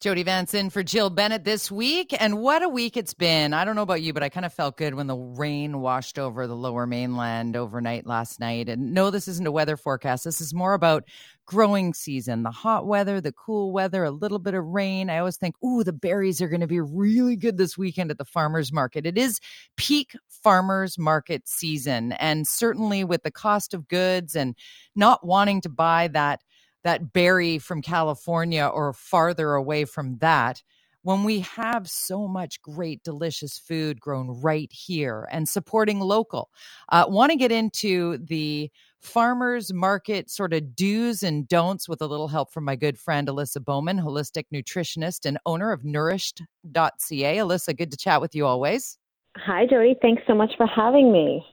Jody 0.00 0.22
Vance 0.22 0.54
in 0.54 0.70
for 0.70 0.82
Jill 0.82 1.10
Bennett 1.10 1.44
this 1.44 1.70
week. 1.70 2.14
And 2.18 2.38
what 2.38 2.62
a 2.62 2.70
week 2.70 2.96
it's 2.96 3.12
been. 3.12 3.52
I 3.52 3.66
don't 3.66 3.76
know 3.76 3.82
about 3.82 4.00
you, 4.00 4.14
but 4.14 4.22
I 4.22 4.30
kind 4.30 4.46
of 4.46 4.54
felt 4.54 4.78
good 4.78 4.94
when 4.94 5.08
the 5.08 5.16
rain 5.16 5.82
washed 5.82 6.18
over 6.18 6.46
the 6.46 6.56
lower 6.56 6.86
mainland 6.86 7.54
overnight 7.54 8.06
last 8.06 8.40
night. 8.40 8.70
And 8.70 8.94
no, 8.94 9.10
this 9.10 9.28
isn't 9.28 9.46
a 9.46 9.52
weather 9.52 9.76
forecast. 9.76 10.24
This 10.24 10.40
is 10.40 10.54
more 10.54 10.72
about 10.72 11.04
growing 11.44 11.92
season, 11.92 12.44
the 12.44 12.50
hot 12.50 12.86
weather, 12.86 13.20
the 13.20 13.32
cool 13.32 13.74
weather, 13.74 14.02
a 14.02 14.10
little 14.10 14.38
bit 14.38 14.54
of 14.54 14.64
rain. 14.64 15.10
I 15.10 15.18
always 15.18 15.36
think, 15.36 15.54
ooh, 15.62 15.84
the 15.84 15.92
berries 15.92 16.40
are 16.40 16.48
going 16.48 16.62
to 16.62 16.66
be 16.66 16.80
really 16.80 17.36
good 17.36 17.58
this 17.58 17.76
weekend 17.76 18.10
at 18.10 18.16
the 18.16 18.24
farmer's 18.24 18.72
market. 18.72 19.04
It 19.04 19.18
is 19.18 19.38
peak 19.76 20.16
farmer's 20.30 20.96
market 20.96 21.46
season. 21.46 22.12
And 22.12 22.48
certainly 22.48 23.04
with 23.04 23.22
the 23.22 23.30
cost 23.30 23.74
of 23.74 23.86
goods 23.86 24.34
and 24.34 24.56
not 24.96 25.26
wanting 25.26 25.60
to 25.60 25.68
buy 25.68 26.08
that 26.08 26.40
that 26.84 27.12
berry 27.12 27.58
from 27.58 27.82
California 27.82 28.64
or 28.64 28.92
farther 28.92 29.54
away 29.54 29.84
from 29.84 30.18
that 30.18 30.62
when 31.02 31.24
we 31.24 31.40
have 31.40 31.88
so 31.88 32.28
much 32.28 32.60
great, 32.60 33.02
delicious 33.02 33.58
food 33.58 34.00
grown 34.00 34.40
right 34.40 34.70
here 34.70 35.26
and 35.30 35.48
supporting 35.48 36.00
local. 36.00 36.50
Uh, 36.90 37.06
Want 37.08 37.30
to 37.30 37.36
get 37.36 37.52
into 37.52 38.18
the 38.18 38.70
farmers 38.98 39.72
market 39.72 40.30
sort 40.30 40.52
of 40.52 40.76
do's 40.76 41.22
and 41.22 41.48
don'ts 41.48 41.88
with 41.88 42.02
a 42.02 42.06
little 42.06 42.28
help 42.28 42.52
from 42.52 42.64
my 42.64 42.76
good 42.76 42.98
friend 42.98 43.28
Alyssa 43.28 43.64
Bauman, 43.64 43.98
holistic 43.98 44.44
nutritionist 44.52 45.24
and 45.24 45.38
owner 45.46 45.72
of 45.72 45.84
nourished.ca. 45.84 47.36
Alyssa, 47.36 47.76
good 47.76 47.90
to 47.90 47.96
chat 47.96 48.20
with 48.20 48.34
you 48.34 48.44
always. 48.44 48.98
Hi, 49.36 49.64
Jody. 49.64 49.96
Thanks 50.02 50.22
so 50.26 50.34
much 50.34 50.52
for 50.56 50.66
having 50.66 51.12
me. 51.12 51.44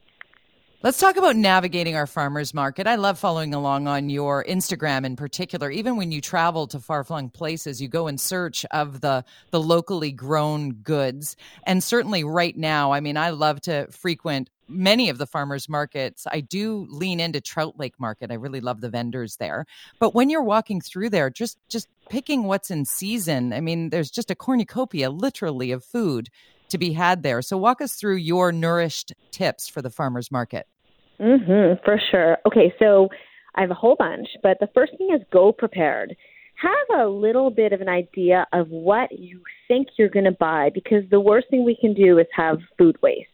Let's 0.88 1.02
talk 1.02 1.18
about 1.18 1.36
navigating 1.36 1.98
our 1.98 2.08
farmers 2.08 2.54
market. 2.54 2.88
I 2.88 2.96
love 2.96 3.20
following 3.20 3.54
along 3.54 3.90
on 3.90 4.09
your 4.09 4.46
Instagram 4.46 5.04
in 5.04 5.18
particular. 5.18 5.70
Even 5.70 5.98
when 5.98 6.13
you 6.13 6.22
travel 6.22 6.66
to 6.68 6.80
far-flung 6.80 7.30
places, 7.30 7.82
you 7.82 7.90
go 7.90 8.08
in 8.08 8.18
search 8.18 8.66
of 8.72 9.02
the 9.02 9.26
the 9.52 9.60
locally 9.60 10.13
grown 10.13 10.72
goods. 10.76 11.36
And 11.66 11.84
certainly 11.84 12.23
right 12.23 12.55
now, 12.55 12.93
I 12.93 13.02
mean, 13.02 13.18
I 13.18 13.32
love 13.32 13.60
to 13.63 13.88
frequent 13.91 14.49
many 14.70 15.10
of 15.10 15.18
the 15.18 15.27
farmers 15.27 15.68
markets. 15.68 16.26
I 16.32 16.40
do 16.40 16.88
lean 16.90 17.20
into 17.20 17.41
Trout 17.41 17.77
Lake 17.77 17.99
Market. 17.99 18.32
I 18.32 18.35
really 18.35 18.62
love 18.62 18.80
the 18.80 18.90
vendors 18.90 19.35
there. 19.35 19.65
But 19.99 20.15
when 20.15 20.30
you're 20.30 20.41
walking 20.41 20.80
through 20.80 21.10
there, 21.10 21.30
just 21.30 21.58
just 21.68 21.90
picking 22.10 22.43
what's 22.43 22.71
in 22.71 22.85
season, 22.85 23.52
I 23.52 23.60
mean, 23.60 23.90
there's 23.90 24.10
just 24.10 24.32
a 24.32 24.35
cornucopia 24.35 25.10
literally 25.10 25.71
of 25.71 25.84
food 25.84 26.30
to 26.70 26.77
be 26.77 26.93
had 26.93 27.24
there. 27.24 27.41
So 27.41 27.58
walk 27.58 27.82
us 27.82 27.96
through 27.96 28.15
your 28.15 28.54
nourished 28.54 29.13
tips 29.32 29.68
for 29.68 29.82
the 29.82 29.90
farmers 29.90 30.32
market. 30.32 30.65
Mhm, 31.20 31.84
for 31.84 31.99
sure. 32.12 32.37
Okay, 32.46 32.73
so 32.79 33.10
I 33.55 33.62
have 33.62 33.71
a 33.71 33.76
whole 33.76 33.96
bunch, 33.96 34.27
but 34.43 34.60
the 34.60 34.70
first 34.73 34.93
thing 34.98 35.10
is 35.13 35.21
go 35.32 35.51
prepared. 35.51 36.15
Have 36.55 36.99
a 36.99 37.07
little 37.07 37.49
bit 37.49 37.74
of 37.74 37.82
an 37.82 37.90
idea 37.90 38.48
of 38.54 38.70
what 38.70 39.12
you 39.12 39.41
think 39.68 39.87
you're 39.98 40.09
going 40.09 40.26
to 40.26 40.32
buy 40.32 40.71
because 40.74 41.04
the 41.09 41.20
worst 41.20 41.48
thing 41.49 41.63
we 41.63 41.76
can 41.76 41.93
do 41.93 42.18
is 42.18 42.27
have 42.35 42.59
food 42.77 42.98
waste. 43.01 43.29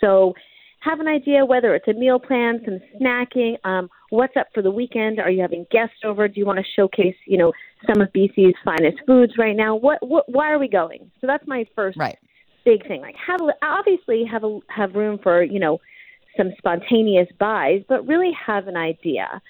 So 0.00 0.34
have 0.80 1.00
an 1.00 1.08
idea 1.08 1.44
whether 1.44 1.74
it's 1.74 1.88
a 1.88 1.92
meal 1.92 2.18
plan, 2.18 2.60
some 2.64 2.80
snacking, 3.00 3.56
um, 3.64 3.88
what's 4.10 4.36
up 4.36 4.48
for 4.52 4.62
the 4.62 4.70
weekend. 4.70 5.18
Are 5.18 5.30
you 5.30 5.40
having 5.40 5.66
guests 5.70 5.96
over? 6.04 6.28
Do 6.28 6.38
you 6.38 6.46
want 6.46 6.58
to 6.58 6.64
showcase, 6.76 7.16
you 7.26 7.38
know, 7.38 7.52
some 7.86 8.02
of 8.02 8.12
BC's 8.12 8.54
finest 8.64 8.98
foods 9.06 9.34
right 9.38 9.56
now? 9.56 9.76
What, 9.76 10.06
what 10.06 10.28
why 10.28 10.50
are 10.52 10.58
we 10.58 10.68
going? 10.68 11.10
So 11.20 11.26
that's 11.26 11.46
my 11.46 11.64
first 11.74 11.96
right 11.98 12.18
big 12.64 12.86
thing. 12.86 13.00
Like 13.00 13.16
have 13.26 13.40
obviously 13.62 14.24
have 14.30 14.44
a 14.44 14.58
have 14.68 14.94
room 14.94 15.18
for 15.22 15.42
you 15.42 15.58
know 15.58 15.78
some 16.36 16.52
spontaneous 16.58 17.28
buys, 17.38 17.82
but 17.88 18.06
really 18.06 18.32
have 18.46 18.68
an 18.68 18.76
idea. 18.76 19.40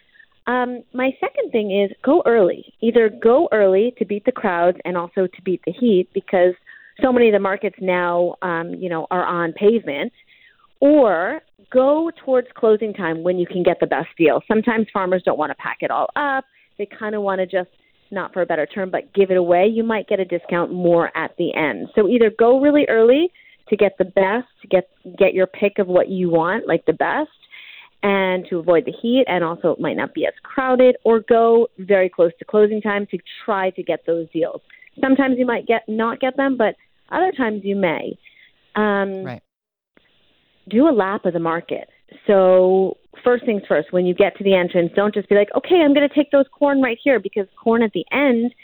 Um, 0.46 0.82
my 0.92 1.10
second 1.20 1.52
thing 1.52 1.70
is 1.70 1.90
go 2.02 2.22
early. 2.26 2.74
Either 2.80 3.08
go 3.08 3.48
early 3.52 3.94
to 3.98 4.04
beat 4.04 4.24
the 4.24 4.32
crowds 4.32 4.78
and 4.84 4.96
also 4.96 5.26
to 5.26 5.42
beat 5.42 5.62
the 5.64 5.72
heat 5.72 6.08
because 6.12 6.54
so 7.02 7.12
many 7.12 7.28
of 7.28 7.32
the 7.32 7.40
markets 7.40 7.76
now, 7.80 8.34
um, 8.42 8.74
you 8.74 8.88
know, 8.88 9.06
are 9.10 9.24
on 9.24 9.52
pavement. 9.52 10.12
Or 10.80 11.40
go 11.72 12.10
towards 12.24 12.48
closing 12.54 12.92
time 12.92 13.22
when 13.22 13.38
you 13.38 13.46
can 13.46 13.62
get 13.62 13.78
the 13.80 13.86
best 13.86 14.08
deal. 14.18 14.42
Sometimes 14.46 14.86
farmers 14.92 15.22
don't 15.24 15.38
want 15.38 15.50
to 15.50 15.56
pack 15.56 15.78
it 15.80 15.90
all 15.90 16.10
up. 16.14 16.44
They 16.76 16.86
kind 16.86 17.14
of 17.14 17.22
want 17.22 17.40
to 17.40 17.46
just 17.46 17.70
not 18.10 18.32
for 18.32 18.42
a 18.42 18.46
better 18.46 18.66
term, 18.66 18.90
but 18.90 19.12
give 19.12 19.30
it 19.30 19.36
away, 19.36 19.66
you 19.66 19.82
might 19.82 20.08
get 20.08 20.20
a 20.20 20.24
discount 20.24 20.72
more 20.72 21.14
at 21.16 21.36
the 21.36 21.54
end. 21.54 21.88
So 21.94 22.08
either 22.08 22.30
go 22.30 22.60
really 22.60 22.86
early 22.88 23.30
to 23.68 23.76
get 23.76 23.96
the 23.98 24.04
best, 24.04 24.46
to 24.62 24.68
get 24.68 24.88
get 25.18 25.34
your 25.34 25.46
pick 25.46 25.78
of 25.78 25.86
what 25.86 26.08
you 26.08 26.30
want, 26.30 26.66
like 26.66 26.84
the 26.86 26.92
best, 26.92 27.30
and 28.02 28.46
to 28.50 28.58
avoid 28.58 28.84
the 28.84 28.92
heat, 28.92 29.24
and 29.26 29.42
also 29.42 29.72
it 29.72 29.80
might 29.80 29.96
not 29.96 30.14
be 30.14 30.26
as 30.26 30.34
crowded, 30.42 30.96
or 31.04 31.20
go 31.20 31.68
very 31.78 32.08
close 32.08 32.32
to 32.38 32.44
closing 32.44 32.80
time 32.80 33.06
to 33.10 33.18
try 33.44 33.70
to 33.70 33.82
get 33.82 34.00
those 34.06 34.28
deals. 34.30 34.60
Sometimes 35.00 35.36
you 35.38 35.46
might 35.46 35.66
get 35.66 35.82
not 35.88 36.20
get 36.20 36.36
them, 36.36 36.56
but 36.56 36.76
other 37.10 37.32
times 37.32 37.62
you 37.64 37.76
may. 37.76 38.18
Um, 38.76 39.24
right. 39.24 39.42
Do 40.68 40.88
a 40.88 40.92
lap 40.92 41.26
of 41.26 41.32
the 41.32 41.40
market. 41.40 41.88
So 42.26 42.96
first 43.22 43.44
things 43.44 43.62
first, 43.68 43.92
when 43.92 44.06
you 44.06 44.14
get 44.14 44.36
to 44.38 44.44
the 44.44 44.54
entrance, 44.54 44.92
don't 44.94 45.14
just 45.14 45.28
be 45.28 45.34
like, 45.34 45.48
okay, 45.56 45.76
I'm 45.84 45.94
going 45.94 46.08
to 46.08 46.14
take 46.14 46.30
those 46.30 46.46
corn 46.56 46.80
right 46.80 46.98
here 47.02 47.20
because 47.20 47.46
corn 47.62 47.82
at 47.82 47.92
the 47.92 48.04
end, 48.12 48.54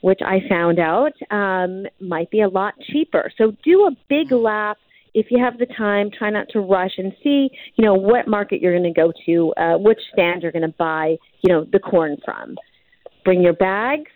which 0.00 0.20
I 0.24 0.38
found 0.48 0.78
out, 0.78 1.12
um, 1.30 1.86
might 2.00 2.30
be 2.30 2.40
a 2.40 2.48
lot 2.48 2.74
cheaper. 2.92 3.30
So 3.36 3.52
do 3.64 3.86
a 3.86 3.96
big 4.08 4.32
lap 4.32 4.78
if 5.14 5.26
you 5.30 5.42
have 5.42 5.58
the 5.58 5.66
time. 5.66 6.10
Try 6.16 6.30
not 6.30 6.46
to 6.50 6.60
rush 6.60 6.92
and 6.98 7.12
see, 7.22 7.48
you 7.76 7.84
know, 7.84 7.94
what 7.94 8.28
market 8.28 8.60
you're 8.60 8.78
going 8.78 8.92
to 8.92 9.00
go 9.00 9.12
to, 9.26 9.52
uh, 9.56 9.78
which 9.78 9.98
stand 10.12 10.42
you're 10.42 10.52
going 10.52 10.62
to 10.62 10.74
buy, 10.78 11.16
you 11.42 11.52
know, 11.52 11.66
the 11.72 11.78
corn 11.78 12.16
from. 12.24 12.56
Bring 13.24 13.42
your 13.42 13.54
bags 13.54 14.10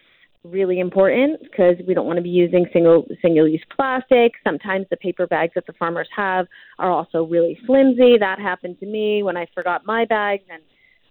really 0.45 0.81
important 0.81 1.41
because 1.41 1.77
we 1.87 1.95
don't 1.95 2.07
want 2.07 2.17
to 2.17 2.23
be 2.23 2.29
using 2.29 2.67
single 2.73 3.07
single 3.21 3.47
use 3.47 3.63
plastic. 3.77 4.33
Sometimes 4.45 4.87
the 4.91 4.97
paper 4.97 5.27
bags 5.27 5.53
that 5.55 5.67
the 5.67 5.73
farmers 5.75 6.09
have 6.17 6.47
are 6.79 6.91
also 6.91 7.25
really 7.25 7.59
flimsy. 7.67 8.17
That 8.19 8.39
happened 8.41 8.79
to 8.81 8.87
me 8.87 9.23
when 9.23 9.37
I 9.37 9.47
forgot 9.55 9.87
my 9.87 10.05
bags 10.05 10.45
and 10.51 10.63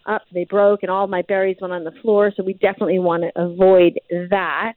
up 0.06 0.24
they 0.34 0.46
broke 0.46 0.84
and 0.84 0.92
all 0.92 1.08
my 1.08 1.22
berries 1.24 1.58
went 1.62 1.74
on 1.74 1.84
the 1.84 1.92
floor. 2.02 2.32
So 2.36 2.44
we 2.44 2.54
definitely 2.54 3.00
want 3.00 3.24
to 3.24 3.32
avoid 3.42 4.00
that. 4.30 4.74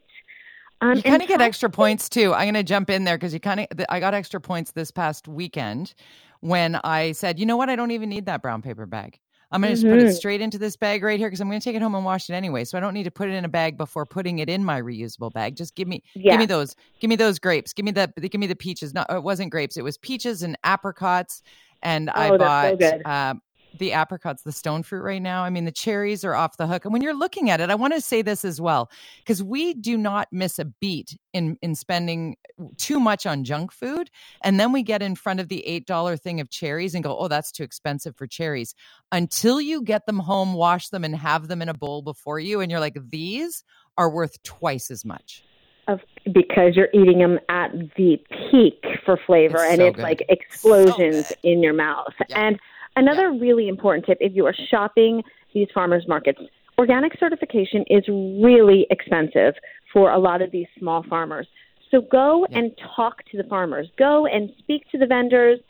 Um, 0.81 0.97
you 0.97 1.03
kind 1.03 1.23
of 1.23 1.29
get 1.29 1.41
extra 1.41 1.71
points 1.71 2.09
too. 2.09 2.35
I'm 2.35 2.45
going 2.45 2.55
to 2.55 2.62
jump 2.62 2.91
in 2.91 3.05
there 3.05 3.17
because 3.17 3.33
you 3.33 3.41
kind 3.41 3.61
of 3.61 3.67
I 3.89 4.01
got 4.01 4.13
extra 4.13 4.41
points 4.41 4.73
this 4.73 4.91
past 4.91 5.29
weekend 5.29 5.95
when 6.41 6.77
I 6.84 7.13
said, 7.13 7.39
you 7.39 7.47
know 7.47 7.57
what, 7.57 7.71
I 7.71 7.77
don't 7.77 7.91
even 7.91 8.09
need 8.09 8.27
that 8.27 8.43
brown 8.43 8.61
paper 8.61 8.84
bag. 8.84 9.19
I'm 9.51 9.61
going 9.63 9.73
to 9.73 9.79
mm-hmm. 9.79 9.87
just 9.87 9.93
put 9.93 10.03
it 10.03 10.07
mm-hmm. 10.09 10.17
straight 10.17 10.41
into 10.41 10.59
this 10.59 10.77
bag 10.77 11.05
right 11.05 11.19
here 11.19 11.29
because 11.29 11.41
I'm 11.41 11.49
going 11.49 11.61
to 11.61 11.65
take 11.65 11.77
it 11.77 11.83
home 11.83 11.95
and 11.95 12.05
wash 12.05 12.29
it 12.29 12.34
anyway. 12.34 12.65
So 12.65 12.77
I 12.77 12.81
don't 12.81 12.93
need 12.93 13.05
to 13.05 13.11
put 13.11 13.29
it 13.29 13.34
in 13.34 13.45
a 13.45 13.49
bag 13.49 13.79
before 13.79 14.05
putting 14.05 14.41
it 14.41 14.51
in 14.51 14.65
my 14.65 14.83
reusable 14.83 15.33
bag. 15.33 15.55
Just 15.55 15.77
give 15.77 15.87
me, 15.87 16.03
yeah. 16.15 16.33
give 16.33 16.41
me 16.41 16.47
those, 16.47 16.75
give 17.01 17.09
me 17.09 17.15
those 17.15 17.39
grapes. 17.39 17.73
Give 17.73 17.84
me 17.84 17.93
the, 17.93 18.13
give 18.21 18.41
me 18.41 18.49
the 18.49 18.57
peaches. 18.57 18.93
No, 18.95 19.05
it 19.09 19.23
wasn't 19.23 19.53
grapes. 19.53 19.77
It 19.77 19.83
was 19.83 19.97
peaches 19.97 20.43
and 20.43 20.59
apricots. 20.65 21.43
And 21.83 22.11
oh, 22.11 22.21
I 22.21 22.37
bought, 22.37 22.81
so 22.81 23.01
um, 23.05 23.43
the 23.79 23.93
apricots, 23.93 24.43
the 24.43 24.53
stone 24.53 24.83
fruit 24.83 25.03
right 25.03 25.23
now. 25.23 25.43
I 25.43 25.51
mean, 25.51 25.65
the 25.65 25.73
cherries 25.73 26.25
are 26.25 26.35
off 26.35 26.57
the 26.57 26.67
hook. 26.67 26.85
And 26.85 26.93
when 26.93 27.03
you're 27.03 27.15
looking 27.15 27.51
at 27.51 27.61
it, 27.61 27.71
I 27.71 27.75
want 27.75 27.93
to 27.95 28.01
say 28.01 28.23
this 28.23 28.45
as 28.45 28.61
well, 28.61 28.91
because 29.19 29.43
we 29.43 29.75
do 29.75 29.97
not 29.97 30.29
miss 30.31 30.59
a 30.59 30.65
beat 30.65 31.19
in 31.33 31.59
in 31.62 31.75
spending 31.75 32.37
too 32.77 33.01
much 33.01 33.27
on 33.27 33.45
junk 33.45 33.73
food. 33.73 34.11
And 34.43 34.61
then 34.61 34.73
we 34.73 34.83
get 34.83 35.03
in 35.03 35.17
front 35.17 35.41
of 35.41 35.49
the 35.49 35.67
eight 35.67 35.87
dollar 35.87 36.17
thing 36.17 36.41
of 36.41 36.51
cherries 36.51 36.95
and 36.95 37.03
go, 37.03 37.17
oh, 37.19 37.29
that's 37.29 37.51
too 37.51 37.65
expensive 37.65 38.17
for 38.17 38.27
cherries. 38.27 38.75
Until 39.11 39.61
you 39.61 39.83
get 39.83 40.07
them 40.07 40.19
home, 40.19 40.55
wash 40.55 40.89
them, 40.89 41.05
and 41.05 41.17
have 41.17 41.49
them 41.49 41.63
in 41.63 41.69
a 41.69 41.75
bowl 41.75 42.03
before 42.03 42.39
you, 42.39 42.61
and 42.61 42.71
you're 42.71 42.81
like, 42.81 42.99
these 43.11 43.65
are 43.97 44.11
worth 44.11 44.43
twice 44.43 44.91
as 44.91 45.05
much. 45.05 45.43
Of, 45.87 46.01
because 46.25 46.77
you're 46.77 46.89
eating 46.95 47.19
them 47.19 47.39
at 47.51 47.71
the 47.97 48.17
peak 48.51 48.83
for 49.05 49.19
flavor, 49.27 49.57
it's 49.57 49.73
and 49.73 49.79
so 49.81 49.87
it's 49.89 49.97
good. 49.97 50.03
like 50.03 50.25
explosions 50.31 51.29
so 51.29 51.34
in 51.43 51.63
your 51.63 51.75
mouth. 51.75 52.15
Yeah. 52.31 52.47
And 52.47 52.59
Another 52.97 53.32
really 53.32 53.69
important 53.69 54.06
tip 54.06 54.19
if 54.21 54.34
you 54.34 54.47
are 54.47 54.55
shopping 54.71 55.22
these 55.53 55.69
farmers 55.75 56.05
markets, 56.06 56.41
organic 56.78 57.19
certification 57.19 57.84
is 57.88 58.05
really 58.09 58.87
expensive 58.91 59.55
for 59.93 60.10
a 60.10 60.19
lot 60.19 60.43
of 60.43 60.50
these 60.50 60.66
small 60.78 61.04
farmers. 61.09 61.47
So 61.91 62.01
go 62.01 62.47
and 62.51 62.72
talk 62.97 63.24
to 63.30 63.36
the 63.36 63.45
farmers. 63.45 63.89
Go 63.98 64.27
and 64.27 64.51
speak 64.59 64.83
to 64.91 64.98
the 64.98 65.07
vendors 65.07 65.60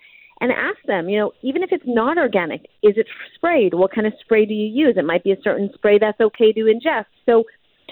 and 0.41 0.51
ask 0.51 0.79
them, 0.87 1.09
you 1.09 1.19
know, 1.19 1.33
even 1.43 1.63
if 1.63 1.71
it's 1.71 1.85
not 1.87 2.19
organic, 2.19 2.63
is 2.83 2.95
it 2.97 3.07
sprayed? 3.35 3.75
What 3.75 3.95
kind 3.95 4.07
of 4.07 4.13
spray 4.21 4.47
do 4.47 4.55
you 4.55 4.87
use? 4.87 4.95
It 4.97 5.05
might 5.05 5.23
be 5.23 5.33
a 5.33 5.41
certain 5.43 5.71
spray 5.75 5.99
that's 5.99 6.21
okay 6.21 6.53
to 6.53 6.61
ingest. 6.61 7.07
So 7.27 7.45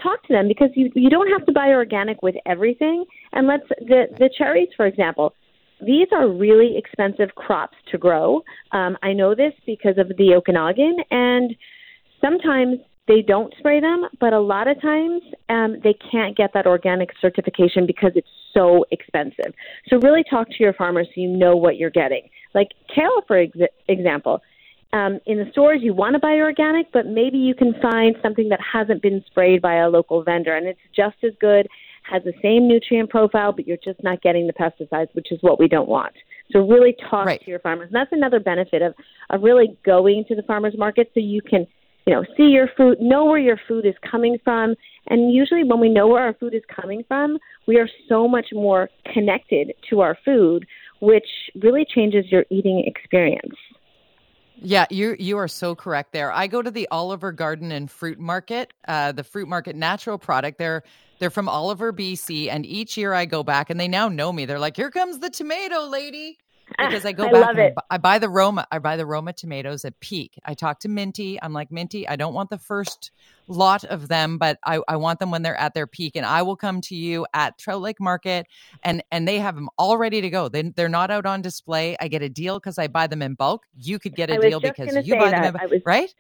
talk 0.03 0.23
to 0.27 0.33
them 0.33 0.49
because 0.49 0.71
you 0.75 0.91
you 0.95 1.11
don't 1.11 1.31
have 1.31 1.47
to 1.47 1.53
buy 1.53 1.69
organic 1.69 2.23
with 2.23 2.35
everything. 2.47 3.05
And 3.33 3.47
let's 3.47 3.69
the 3.81 4.07
the 4.19 4.31
cherries, 4.37 4.69
for 4.77 4.87
example, 4.87 5.35
these 5.85 6.09
are 6.13 6.29
really 6.29 6.77
expensive 6.77 7.35
crops 7.35 7.77
to 7.91 7.99
grow. 7.99 8.43
Um, 8.73 8.97
I 9.03 9.13
know 9.13 9.35
this 9.35 9.53
because 9.67 9.99
of 9.99 10.09
the 10.17 10.35
Okanagan, 10.35 10.97
and 11.11 11.55
sometimes 12.21 12.79
they 13.09 13.21
don't 13.21 13.53
spray 13.59 13.81
them, 13.81 14.07
but 14.21 14.33
a 14.33 14.41
lot 14.41 14.69
of 14.69 14.81
times 14.81 15.23
um, 15.49 15.77
they 15.83 15.95
can't 16.11 16.37
get 16.37 16.53
that 16.55 16.67
organic 16.67 17.11
certification 17.21 17.85
because 17.85 18.13
it's 18.15 18.29
so 18.55 18.85
expensive. 18.91 19.53
So 19.89 19.99
really 19.99 20.25
talk 20.29 20.49
to 20.49 20.57
your 20.61 20.73
farmers 20.73 21.09
so 21.09 21.21
you 21.21 21.29
know 21.29 21.57
what 21.57 21.77
you're 21.77 21.91
getting. 21.91 22.29
Like 22.55 22.69
kale, 22.95 23.23
for 23.27 23.39
ex- 23.39 23.59
example. 23.89 24.41
Um, 24.93 25.19
in 25.27 25.39
the 25.39 25.51
stores, 25.51 25.81
you 25.83 25.95
want 25.95 26.15
to 26.15 26.21
buy 26.21 26.35
organic, 26.35 26.93
but 26.93 27.07
maybe 27.07 27.39
you 27.39 27.55
can 27.55 27.75
find 27.81 28.15
something 28.23 28.51
that 28.51 28.61
hasn't 28.61 29.03
been 29.03 29.25
sprayed 29.27 29.63
by 29.63 29.77
a 29.77 29.89
local 29.89 30.23
vendor, 30.23 30.55
and 30.55 30.67
it's 30.67 30.81
just 30.95 31.17
as 31.25 31.33
good 31.41 31.67
has 32.03 32.23
the 32.25 32.33
same 32.43 32.69
nutrient 32.69 33.11
profile, 33.11 33.53
but 33.53 33.67
you're 33.67 33.79
just 33.83 34.03
not 34.03 34.23
getting 34.23 34.47
the 34.47 34.53
pesticides, 34.53 35.09
which 35.15 35.31
is 35.31 35.39
what 35.41 35.59
we 35.59 35.69
don't 35.69 35.89
want. 35.89 36.13
So 36.51 36.61
really 36.61 36.95
talk 37.11 37.27
right. 37.27 37.41
to 37.41 37.51
your 37.51 37.61
farmers. 37.61 37.89
And 37.89 37.97
that's 37.97 38.13
another 38.13 38.41
benefit 38.41 38.83
of, 38.83 38.95
of 39.31 39.43
really 39.43 39.77
going 39.85 40.25
to 40.29 40.35
the 40.35 40.43
farmers 40.43 40.75
market 40.77 41.11
so 41.15 41.21
you 41.21 41.41
can, 41.41 41.67
you 42.07 42.15
know, 42.15 42.25
see 42.37 42.45
your 42.45 42.69
food, 42.77 43.01
know 43.01 43.25
where 43.25 43.39
your 43.39 43.59
food 43.69 43.87
is 43.87 43.95
coming 44.09 44.39
from. 44.45 44.75
And 45.09 45.33
usually 45.33 45.65
when 45.65 45.81
we 45.81 45.89
know 45.89 46.09
where 46.09 46.23
our 46.23 46.35
food 46.35 46.55
is 46.55 46.63
coming 46.75 47.05
from, 47.09 47.39
we 47.67 47.79
are 47.79 47.89
so 48.09 48.29
much 48.29 48.47
more 48.53 48.91
connected 49.13 49.73
to 49.91 50.01
our 50.01 50.19
food, 50.25 50.67
which 51.01 51.27
really 51.61 51.85
changes 51.85 52.27
your 52.31 52.45
eating 52.51 52.85
experience. 52.87 53.57
Yeah, 54.65 54.87
you 54.91 55.17
you 55.19 55.39
are 55.39 55.49
so 55.49 55.75
correct 55.75 56.13
there. 56.13 56.31
I 56.33 56.47
go 56.47 56.63
to 56.63 56.71
the 56.71 56.87
Oliver 56.91 57.33
Garden 57.33 57.73
and 57.73 57.91
Fruit 57.91 58.19
Market, 58.21 58.73
uh, 58.87 59.11
the 59.11 59.25
Fruit 59.25 59.49
Market 59.49 59.75
Natural 59.75 60.19
Product. 60.19 60.57
They're 60.57 60.85
they're 61.19 61.31
from 61.31 61.49
Oliver, 61.49 61.93
BC, 61.93 62.49
and 62.49 62.65
each 62.65 62.97
year 62.97 63.13
I 63.13 63.25
go 63.25 63.43
back 63.43 63.71
and 63.71 63.81
they 63.81 63.89
now 63.89 64.09
know 64.09 64.33
me. 64.33 64.45
They're 64.47 64.61
like, 64.61 64.77
"Here 64.77 64.91
comes 64.91 65.19
the 65.19 65.31
tomato 65.31 65.87
lady." 65.87 66.39
Because 66.79 67.05
I 67.05 67.13
go 67.13 67.27
I 67.27 67.33
back 67.33 67.57
and 67.57 67.75
I 67.91 67.99
buy 67.99 68.19
the 68.19 68.29
Roma 68.29 68.67
I 68.71 68.79
buy 68.79 68.97
the 68.97 69.07
Roma 69.07 69.33
tomatoes 69.33 69.85
at 69.85 69.99
peak. 70.01 70.39
I 70.45 70.55
talk 70.55 70.81
to 70.81 70.89
Minty. 70.89 71.41
I'm 71.43 71.53
like, 71.53 71.71
Minty, 71.71 72.09
I 72.09 72.17
don't 72.17 72.35
want 72.35 72.51
the 72.51 72.59
first 72.59 73.11
lot 73.49 73.85
of 73.85 74.09
them, 74.09 74.39
but 74.39 74.59
I, 74.65 74.81
I 74.89 74.97
want 74.97 75.19
them 75.19 75.31
when 75.31 75.43
they're 75.43 75.59
at 75.59 75.75
their 75.75 75.87
peak. 75.87 76.17
And 76.17 76.25
I 76.25 76.43
will 76.43 76.57
come 76.57 76.81
to 76.83 76.95
you 76.95 77.27
at 77.35 77.59
Trout 77.59 77.81
Lake 77.81 78.01
Market 78.01 78.47
and 78.83 79.03
and 79.11 79.27
they 79.27 79.39
have 79.39 79.55
them 79.55 79.69
all 79.79 79.99
ready 79.99 80.21
to 80.21 80.31
go. 80.31 80.49
They, 80.49 80.63
they're 80.63 80.89
not 80.89 81.11
out 81.11 81.27
on 81.27 81.43
display. 81.43 81.97
I 82.01 82.09
get 82.09 82.23
a 82.23 82.29
deal 82.29 82.59
because 82.59 82.79
I 82.79 82.89
buy 82.89 83.07
them 83.07 83.23
in 83.23 83.35
bulk. 83.35 83.65
You 83.77 83.99
could 83.99 84.15
get 84.15 84.31
a 84.31 84.39
deal 84.39 84.61
because 84.61 85.07
you 85.07 85.17
buy 85.17 85.31
that. 85.31 85.43
them 85.43 85.57
in 85.63 85.71
bulk, 85.71 85.83
right? 85.87 86.13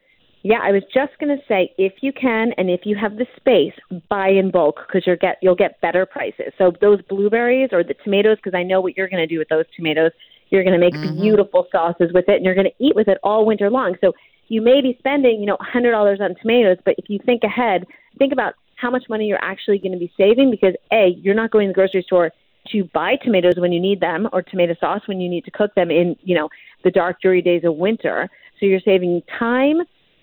Yeah, 0.44 0.58
I 0.60 0.72
was 0.72 0.82
just 0.92 1.12
going 1.20 1.36
to 1.36 1.42
say 1.46 1.72
if 1.78 1.94
you 2.00 2.12
can 2.12 2.52
and 2.56 2.68
if 2.68 2.80
you 2.84 2.96
have 2.96 3.16
the 3.16 3.26
space, 3.36 3.74
buy 4.08 4.28
in 4.28 4.50
bulk 4.50 4.80
because 4.86 5.06
you'll 5.06 5.16
get 5.16 5.36
you'll 5.40 5.54
get 5.54 5.80
better 5.80 6.04
prices. 6.04 6.52
So 6.58 6.72
those 6.80 7.00
blueberries 7.02 7.68
or 7.72 7.84
the 7.84 7.94
tomatoes, 8.02 8.38
because 8.42 8.56
I 8.56 8.64
know 8.64 8.80
what 8.80 8.96
you're 8.96 9.08
going 9.08 9.22
to 9.22 9.32
do 9.32 9.38
with 9.38 9.48
those 9.48 9.66
tomatoes. 9.76 10.10
You're 10.52 10.64
going 10.64 10.78
to 10.78 10.78
make 10.78 10.94
mm-hmm. 10.94 11.20
beautiful 11.20 11.66
sauces 11.72 12.12
with 12.12 12.28
it, 12.28 12.36
and 12.36 12.44
you're 12.44 12.54
going 12.54 12.70
to 12.70 12.84
eat 12.84 12.94
with 12.94 13.08
it 13.08 13.18
all 13.24 13.44
winter 13.44 13.70
long. 13.70 13.96
So 14.00 14.12
you 14.48 14.60
may 14.60 14.82
be 14.82 14.94
spending, 14.98 15.40
you 15.40 15.46
know, 15.46 15.56
$100 15.56 16.20
on 16.20 16.34
tomatoes, 16.40 16.76
but 16.84 16.94
if 16.98 17.08
you 17.08 17.18
think 17.24 17.42
ahead, 17.42 17.86
think 18.18 18.32
about 18.32 18.54
how 18.76 18.90
much 18.90 19.04
money 19.08 19.26
you're 19.26 19.42
actually 19.42 19.78
going 19.78 19.92
to 19.92 19.98
be 19.98 20.12
saving 20.16 20.50
because 20.50 20.74
A, 20.92 21.16
you're 21.22 21.34
not 21.34 21.50
going 21.50 21.68
to 21.68 21.70
the 21.70 21.74
grocery 21.74 22.02
store 22.02 22.30
to 22.70 22.84
buy 22.92 23.16
tomatoes 23.16 23.54
when 23.56 23.72
you 23.72 23.80
need 23.80 24.00
them 24.00 24.28
or 24.32 24.42
tomato 24.42 24.74
sauce 24.78 25.00
when 25.06 25.20
you 25.20 25.28
need 25.28 25.44
to 25.46 25.50
cook 25.50 25.74
them 25.74 25.90
in, 25.90 26.16
you 26.22 26.36
know, 26.36 26.48
the 26.84 26.90
dark, 26.90 27.20
dreary 27.20 27.42
days 27.42 27.64
of 27.64 27.76
winter. 27.76 28.28
So 28.60 28.66
you're 28.66 28.80
saving 28.80 29.22
time 29.38 29.80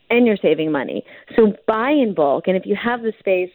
and 0.09 0.25
you're 0.25 0.37
saving 0.37 0.71
money. 0.71 1.03
So 1.35 1.53
buy 1.67 1.89
in 1.91 2.13
bulk. 2.13 2.47
And 2.47 2.55
if 2.55 2.65
you 2.65 2.75
have 2.75 3.01
the 3.01 3.13
space, 3.19 3.51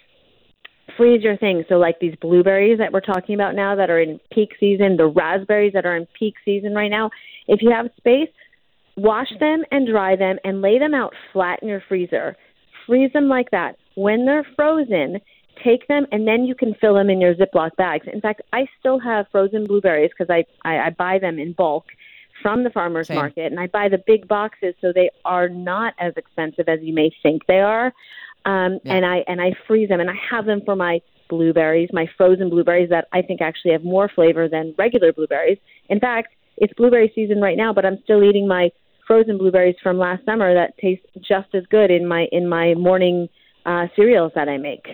freeze 0.96 1.22
your 1.22 1.36
things. 1.36 1.64
So, 1.68 1.76
like 1.76 1.98
these 2.00 2.14
blueberries 2.20 2.78
that 2.78 2.92
we're 2.92 3.00
talking 3.00 3.34
about 3.34 3.54
now 3.54 3.74
that 3.76 3.90
are 3.90 4.00
in 4.00 4.20
peak 4.32 4.50
season, 4.58 4.96
the 4.96 5.06
raspberries 5.06 5.72
that 5.74 5.86
are 5.86 5.96
in 5.96 6.06
peak 6.18 6.34
season 6.44 6.74
right 6.74 6.90
now, 6.90 7.10
if 7.48 7.62
you 7.62 7.70
have 7.70 7.86
space, 7.96 8.28
wash 8.96 9.28
them 9.40 9.64
and 9.70 9.86
dry 9.86 10.16
them 10.16 10.38
and 10.44 10.62
lay 10.62 10.78
them 10.78 10.94
out 10.94 11.14
flat 11.32 11.60
in 11.62 11.68
your 11.68 11.82
freezer. 11.88 12.36
Freeze 12.86 13.12
them 13.12 13.28
like 13.28 13.50
that. 13.50 13.76
When 13.96 14.26
they're 14.26 14.46
frozen, 14.56 15.20
take 15.62 15.86
them 15.88 16.06
and 16.12 16.26
then 16.26 16.44
you 16.44 16.54
can 16.54 16.74
fill 16.80 16.94
them 16.94 17.10
in 17.10 17.20
your 17.20 17.34
Ziploc 17.34 17.76
bags. 17.76 18.06
In 18.12 18.20
fact, 18.20 18.42
I 18.52 18.66
still 18.78 18.98
have 18.98 19.26
frozen 19.30 19.66
blueberries 19.66 20.10
because 20.16 20.30
I, 20.30 20.44
I, 20.68 20.86
I 20.86 20.90
buy 20.90 21.18
them 21.18 21.38
in 21.38 21.52
bulk 21.52 21.86
from 22.42 22.64
the 22.64 22.70
farmers 22.70 23.08
Same. 23.08 23.16
market 23.16 23.46
and 23.46 23.60
I 23.60 23.68
buy 23.68 23.88
the 23.88 24.02
big 24.06 24.26
boxes 24.26 24.74
so 24.80 24.92
they 24.92 25.10
are 25.24 25.48
not 25.48 25.94
as 25.98 26.12
expensive 26.16 26.68
as 26.68 26.80
you 26.82 26.92
may 26.92 27.10
think 27.22 27.46
they 27.46 27.60
are. 27.60 27.92
Um, 28.46 28.78
yeah. 28.84 28.94
and 28.94 29.06
I 29.06 29.24
and 29.26 29.40
I 29.40 29.52
freeze 29.66 29.88
them 29.88 30.00
and 30.00 30.10
I 30.10 30.16
have 30.30 30.44
them 30.44 30.60
for 30.64 30.76
my 30.76 31.00
blueberries, 31.28 31.88
my 31.92 32.06
frozen 32.16 32.50
blueberries 32.50 32.90
that 32.90 33.08
I 33.12 33.22
think 33.22 33.40
actually 33.40 33.72
have 33.72 33.84
more 33.84 34.10
flavor 34.14 34.48
than 34.48 34.74
regular 34.76 35.12
blueberries. 35.12 35.58
In 35.88 35.98
fact, 35.98 36.28
it's 36.56 36.72
blueberry 36.74 37.10
season 37.14 37.40
right 37.40 37.56
now, 37.56 37.72
but 37.72 37.84
I'm 37.86 37.98
still 38.04 38.22
eating 38.22 38.46
my 38.46 38.70
frozen 39.06 39.38
blueberries 39.38 39.76
from 39.82 39.98
last 39.98 40.24
summer 40.24 40.54
that 40.54 40.76
taste 40.78 41.02
just 41.16 41.54
as 41.54 41.64
good 41.70 41.90
in 41.90 42.06
my 42.06 42.26
in 42.32 42.48
my 42.48 42.74
morning 42.74 43.28
uh, 43.66 43.86
cereals 43.96 44.32
that 44.34 44.48
I 44.48 44.58
make. 44.58 44.86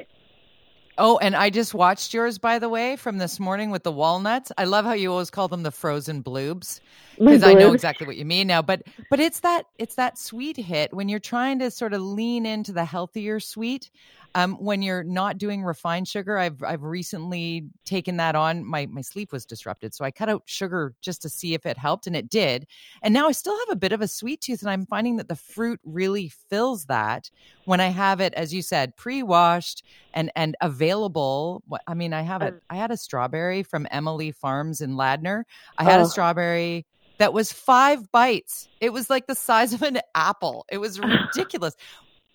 Oh, 1.02 1.16
and 1.16 1.34
I 1.34 1.48
just 1.48 1.72
watched 1.72 2.12
yours, 2.12 2.36
by 2.36 2.58
the 2.58 2.68
way, 2.68 2.94
from 2.96 3.16
this 3.16 3.40
morning 3.40 3.70
with 3.70 3.84
the 3.84 3.90
walnuts. 3.90 4.52
I 4.58 4.64
love 4.64 4.84
how 4.84 4.92
you 4.92 5.10
always 5.10 5.30
call 5.30 5.48
them 5.48 5.62
the 5.62 5.70
frozen 5.70 6.22
bloobs 6.22 6.78
because 7.18 7.42
I 7.42 7.54
know 7.54 7.72
exactly 7.72 8.06
what 8.06 8.18
you 8.18 8.26
mean 8.26 8.46
now. 8.46 8.60
But 8.60 8.82
but 9.08 9.18
it's 9.18 9.40
that 9.40 9.64
it's 9.78 9.94
that 9.94 10.18
sweet 10.18 10.58
hit 10.58 10.92
when 10.92 11.08
you're 11.08 11.18
trying 11.18 11.58
to 11.60 11.70
sort 11.70 11.94
of 11.94 12.02
lean 12.02 12.44
into 12.44 12.72
the 12.72 12.84
healthier 12.84 13.40
sweet. 13.40 13.90
Um, 14.34 14.54
when 14.54 14.82
you're 14.82 15.02
not 15.02 15.38
doing 15.38 15.64
refined 15.64 16.06
sugar, 16.06 16.38
I've 16.38 16.62
I've 16.62 16.82
recently 16.82 17.66
taken 17.84 18.18
that 18.18 18.36
on. 18.36 18.64
My 18.64 18.86
my 18.86 19.00
sleep 19.00 19.32
was 19.32 19.44
disrupted, 19.44 19.94
so 19.94 20.04
I 20.04 20.10
cut 20.10 20.28
out 20.28 20.42
sugar 20.46 20.94
just 21.00 21.22
to 21.22 21.28
see 21.28 21.54
if 21.54 21.66
it 21.66 21.76
helped, 21.76 22.06
and 22.06 22.14
it 22.14 22.28
did. 22.28 22.66
And 23.02 23.12
now 23.12 23.26
I 23.26 23.32
still 23.32 23.58
have 23.58 23.70
a 23.70 23.76
bit 23.76 23.92
of 23.92 24.00
a 24.00 24.08
sweet 24.08 24.40
tooth, 24.40 24.62
and 24.62 24.70
I'm 24.70 24.86
finding 24.86 25.16
that 25.16 25.28
the 25.28 25.36
fruit 25.36 25.80
really 25.84 26.28
fills 26.48 26.86
that 26.86 27.30
when 27.64 27.80
I 27.80 27.88
have 27.88 28.20
it, 28.20 28.32
as 28.34 28.54
you 28.54 28.62
said, 28.62 28.96
pre-washed 28.96 29.82
and 30.14 30.30
and 30.36 30.56
available. 30.60 31.62
I 31.86 31.94
mean, 31.94 32.12
I 32.12 32.22
have 32.22 32.42
it. 32.42 32.54
Mm. 32.54 32.60
I 32.70 32.76
had 32.76 32.92
a 32.92 32.96
strawberry 32.96 33.64
from 33.64 33.88
Emma 33.90 34.14
Lea 34.14 34.32
Farms 34.32 34.80
in 34.80 34.92
Ladner. 34.92 35.42
I 35.76 35.84
had 35.84 36.00
oh. 36.00 36.04
a 36.04 36.06
strawberry 36.06 36.86
that 37.20 37.34
was 37.34 37.52
five 37.52 38.10
bites. 38.12 38.66
It 38.80 38.94
was 38.94 39.10
like 39.10 39.26
the 39.26 39.34
size 39.34 39.74
of 39.74 39.82
an 39.82 39.98
apple. 40.14 40.64
It 40.70 40.78
was 40.78 40.98
ridiculous 41.36 41.76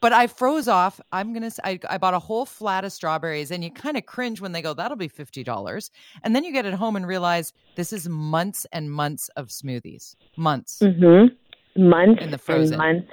but 0.01 0.13
I 0.13 0.27
froze 0.27 0.67
off. 0.67 0.99
I'm 1.11 1.33
gonna. 1.33 1.51
I, 1.63 1.79
I 1.89 1.97
bought 1.97 2.13
a 2.13 2.19
whole 2.19 2.45
flat 2.45 2.83
of 2.85 2.91
strawberries, 2.91 3.51
and 3.51 3.63
you 3.63 3.71
kind 3.71 3.97
of 3.97 4.05
cringe 4.05 4.41
when 4.41 4.51
they 4.51 4.61
go, 4.61 4.73
"That'll 4.73 4.97
be 4.97 5.07
fifty 5.07 5.43
dollars," 5.43 5.91
and 6.23 6.35
then 6.35 6.43
you 6.43 6.51
get 6.51 6.65
it 6.65 6.73
home 6.73 6.95
and 6.95 7.07
realize 7.07 7.53
this 7.75 7.93
is 7.93 8.07
months 8.09 8.65
and 8.71 8.91
months 8.91 9.29
of 9.35 9.47
smoothies, 9.47 10.15
months, 10.37 10.79
mm-hmm. 10.81 11.89
months 11.89 12.21
in 12.21 12.31
the 12.31 12.37
frozen 12.37 12.77
months. 12.77 13.09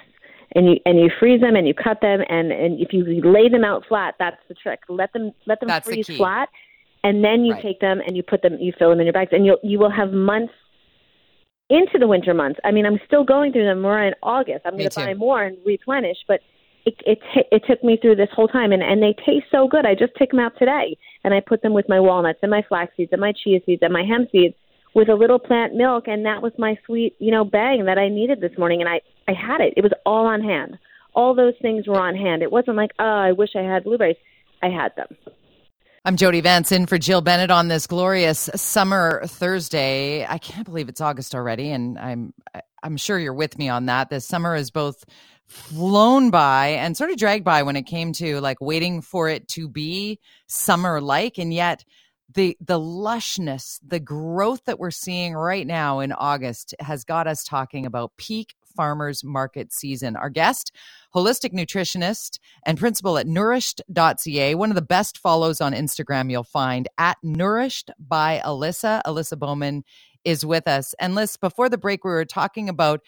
And 0.54 0.66
you 0.66 0.76
and 0.84 0.98
you 0.98 1.10
freeze 1.18 1.40
them 1.40 1.56
and 1.56 1.66
you 1.66 1.72
cut 1.72 2.00
them 2.02 2.20
and 2.28 2.52
and 2.52 2.78
if 2.78 2.92
you 2.92 3.04
lay 3.24 3.48
them 3.48 3.64
out 3.64 3.84
flat, 3.88 4.14
that's 4.18 4.36
the 4.48 4.54
trick. 4.54 4.80
Let 4.88 5.12
them 5.14 5.32
let 5.46 5.60
them 5.60 5.68
that's 5.68 5.88
freeze 5.88 6.08
the 6.08 6.16
flat, 6.16 6.50
and 7.04 7.24
then 7.24 7.44
you 7.44 7.54
right. 7.54 7.62
take 7.62 7.80
them 7.80 8.02
and 8.06 8.16
you 8.16 8.22
put 8.22 8.42
them 8.42 8.58
you 8.60 8.72
fill 8.78 8.90
them 8.90 9.00
in 9.00 9.06
your 9.06 9.14
bags, 9.14 9.30
and 9.32 9.46
you'll 9.46 9.58
you 9.62 9.78
will 9.78 9.90
have 9.90 10.12
months 10.12 10.52
into 11.70 11.98
the 11.98 12.06
winter 12.06 12.34
months. 12.34 12.60
I 12.64 12.70
mean, 12.70 12.84
I'm 12.84 13.00
still 13.06 13.24
going 13.24 13.52
through 13.52 13.64
them. 13.64 13.82
We're 13.82 14.06
in 14.06 14.14
August. 14.22 14.60
I'm 14.66 14.76
going 14.76 14.90
to 14.90 14.94
buy 14.94 15.14
more 15.14 15.42
and 15.42 15.56
replenish, 15.64 16.18
but 16.28 16.40
it 16.84 16.94
it, 17.06 17.18
t- 17.34 17.48
it 17.50 17.62
took 17.68 17.82
me 17.84 17.98
through 18.00 18.16
this 18.16 18.28
whole 18.34 18.48
time, 18.48 18.72
and 18.72 18.82
and 18.82 19.02
they 19.02 19.14
taste 19.24 19.46
so 19.50 19.68
good. 19.68 19.86
I 19.86 19.94
just 19.94 20.14
pick 20.14 20.30
them 20.30 20.40
out 20.40 20.52
today, 20.58 20.96
and 21.24 21.32
I 21.32 21.40
put 21.40 21.62
them 21.62 21.72
with 21.74 21.88
my 21.88 22.00
walnuts 22.00 22.40
and 22.42 22.50
my 22.50 22.62
flax 22.68 22.92
seeds 22.96 23.12
and 23.12 23.20
my 23.20 23.32
chia 23.32 23.60
seeds 23.64 23.82
and 23.82 23.92
my 23.92 24.04
hemp 24.04 24.30
seeds 24.30 24.54
with 24.94 25.08
a 25.08 25.14
little 25.14 25.38
plant 25.38 25.74
milk, 25.74 26.04
and 26.06 26.26
that 26.26 26.42
was 26.42 26.52
my 26.58 26.76
sweet 26.86 27.14
you 27.18 27.30
know 27.30 27.44
bang 27.44 27.84
that 27.86 27.98
I 27.98 28.08
needed 28.08 28.40
this 28.40 28.56
morning, 28.58 28.80
and 28.80 28.88
I 28.88 29.00
I 29.28 29.32
had 29.32 29.60
it. 29.60 29.74
It 29.76 29.82
was 29.82 29.92
all 30.04 30.26
on 30.26 30.42
hand. 30.42 30.78
All 31.14 31.34
those 31.34 31.54
things 31.60 31.86
were 31.86 32.00
on 32.00 32.16
hand. 32.16 32.42
It 32.42 32.50
wasn't 32.50 32.76
like 32.76 32.92
oh 32.98 33.04
I 33.04 33.32
wish 33.32 33.50
I 33.56 33.62
had 33.62 33.84
blueberries. 33.84 34.16
I 34.62 34.68
had 34.68 34.92
them. 34.96 35.08
I'm 36.04 36.16
Jody 36.16 36.40
Vance 36.40 36.72
in 36.72 36.86
for 36.86 36.98
Jill 36.98 37.20
Bennett 37.20 37.52
on 37.52 37.68
this 37.68 37.86
glorious 37.86 38.50
summer 38.56 39.22
Thursday. 39.24 40.26
I 40.26 40.38
can't 40.38 40.64
believe 40.64 40.88
it's 40.88 41.00
August 41.00 41.32
already, 41.32 41.70
and 41.70 41.96
I'm 41.96 42.34
I'm 42.82 42.96
sure 42.96 43.18
you're 43.18 43.32
with 43.32 43.56
me 43.56 43.68
on 43.68 43.86
that. 43.86 44.10
This 44.10 44.26
summer 44.26 44.56
is 44.56 44.70
both 44.70 45.04
flown 45.52 46.30
by 46.30 46.68
and 46.68 46.96
sort 46.96 47.10
of 47.10 47.16
dragged 47.16 47.44
by 47.44 47.62
when 47.62 47.76
it 47.76 47.86
came 47.86 48.12
to 48.14 48.40
like 48.40 48.60
waiting 48.60 49.02
for 49.02 49.28
it 49.28 49.46
to 49.48 49.68
be 49.68 50.18
summer 50.46 51.00
like 51.00 51.38
and 51.38 51.52
yet 51.52 51.84
the 52.34 52.56
the 52.60 52.78
lushness 52.80 53.78
the 53.86 54.00
growth 54.00 54.64
that 54.64 54.78
we're 54.78 54.90
seeing 54.90 55.34
right 55.34 55.66
now 55.66 56.00
in 56.00 56.12
August 56.12 56.74
has 56.80 57.04
got 57.04 57.26
us 57.26 57.44
talking 57.44 57.84
about 57.84 58.12
peak 58.16 58.54
farmers 58.74 59.22
market 59.22 59.72
season. 59.72 60.16
Our 60.16 60.30
guest 60.30 60.72
holistic 61.14 61.52
nutritionist 61.52 62.38
and 62.64 62.78
principal 62.78 63.18
at 63.18 63.26
nourished.ca 63.26 64.54
one 64.54 64.70
of 64.70 64.74
the 64.74 64.82
best 64.82 65.18
follows 65.18 65.60
on 65.60 65.74
Instagram 65.74 66.30
you'll 66.30 66.44
find 66.44 66.88
at 66.96 67.18
nourished 67.22 67.90
by 67.98 68.40
Alyssa. 68.44 69.02
Alyssa 69.06 69.38
Bauman 69.38 69.84
is 70.24 70.46
with 70.46 70.68
us. 70.68 70.94
And 70.98 71.14
Liz 71.14 71.36
before 71.36 71.68
the 71.68 71.78
break 71.78 72.04
we 72.04 72.10
were 72.10 72.24
talking 72.24 72.68
about 72.68 73.00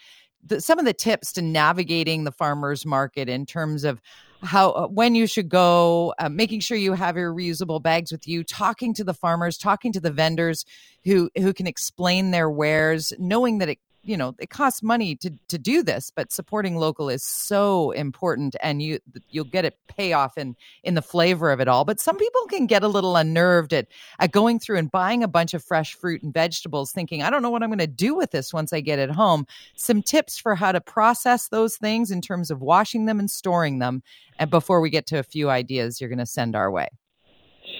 the, 0.45 0.61
some 0.61 0.79
of 0.79 0.85
the 0.85 0.93
tips 0.93 1.33
to 1.33 1.41
navigating 1.41 2.23
the 2.23 2.31
farmers 2.31 2.85
market 2.85 3.27
in 3.27 3.45
terms 3.45 3.83
of 3.83 4.01
how 4.43 4.71
uh, 4.71 4.87
when 4.87 5.15
you 5.15 5.27
should 5.27 5.49
go 5.49 6.13
uh, 6.19 6.29
making 6.29 6.59
sure 6.59 6.77
you 6.77 6.93
have 6.93 7.17
your 7.17 7.33
reusable 7.33 7.81
bags 7.81 8.11
with 8.11 8.27
you 8.27 8.43
talking 8.43 8.93
to 8.93 9.03
the 9.03 9.13
farmers 9.13 9.57
talking 9.57 9.91
to 9.91 9.99
the 9.99 10.11
vendors 10.11 10.65
who 11.03 11.29
who 11.37 11.53
can 11.53 11.67
explain 11.67 12.31
their 12.31 12.49
wares 12.49 13.13
knowing 13.17 13.57
that 13.57 13.69
it 13.69 13.79
you 14.05 14.15
know 14.15 14.35
it 14.39 14.49
costs 14.49 14.81
money 14.81 15.15
to 15.15 15.31
to 15.47 15.57
do 15.57 15.83
this 15.83 16.11
but 16.15 16.31
supporting 16.31 16.77
local 16.77 17.09
is 17.09 17.23
so 17.23 17.91
important 17.91 18.55
and 18.61 18.81
you 18.81 18.99
you'll 19.29 19.45
get 19.45 19.65
it 19.65 19.77
payoff 19.95 20.37
in 20.37 20.55
in 20.83 20.93
the 20.95 21.01
flavor 21.01 21.51
of 21.51 21.59
it 21.59 21.67
all. 21.67 21.85
But 21.85 21.99
some 21.99 22.17
people 22.17 22.45
can 22.47 22.67
get 22.67 22.83
a 22.83 22.87
little 22.87 23.15
unnerved 23.15 23.73
at 23.73 23.87
at 24.19 24.31
going 24.31 24.59
through 24.59 24.77
and 24.77 24.91
buying 24.91 25.23
a 25.23 25.27
bunch 25.27 25.53
of 25.53 25.63
fresh 25.63 25.93
fruit 25.93 26.21
and 26.23 26.33
vegetables 26.33 26.91
thinking 26.91 27.23
i 27.23 27.29
don't 27.29 27.41
know 27.41 27.49
what 27.49 27.63
i'm 27.63 27.69
going 27.69 27.79
to 27.79 27.87
do 27.87 28.15
with 28.15 28.31
this 28.31 28.53
once 28.53 28.73
i 28.73 28.79
get 28.79 28.99
it 28.99 29.11
home. 29.11 29.45
Some 29.75 30.01
tips 30.01 30.37
for 30.37 30.55
how 30.55 30.71
to 30.71 30.81
process 30.81 31.49
those 31.49 31.77
things 31.77 32.11
in 32.11 32.21
terms 32.21 32.51
of 32.51 32.61
washing 32.61 33.05
them 33.05 33.19
and 33.19 33.29
storing 33.29 33.79
them 33.79 34.03
and 34.39 34.49
before 34.49 34.81
we 34.81 34.89
get 34.89 35.05
to 35.07 35.19
a 35.19 35.23
few 35.23 35.49
ideas 35.49 35.99
you're 35.99 36.09
going 36.09 36.19
to 36.19 36.25
send 36.25 36.55
our 36.55 36.71
way 36.71 36.87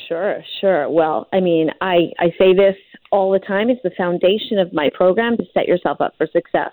Sure, 0.07 0.43
sure. 0.61 0.89
Well, 0.89 1.27
I 1.33 1.39
mean, 1.39 1.69
I, 1.81 2.11
I 2.19 2.29
say 2.37 2.53
this 2.53 2.75
all 3.11 3.31
the 3.31 3.39
time. 3.39 3.69
It's 3.69 3.81
the 3.83 3.91
foundation 3.97 4.59
of 4.59 4.73
my 4.73 4.89
program 4.93 5.37
to 5.37 5.43
set 5.53 5.67
yourself 5.67 6.01
up 6.01 6.13
for 6.17 6.27
success. 6.31 6.71